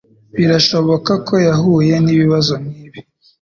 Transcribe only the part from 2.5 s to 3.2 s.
nkibi.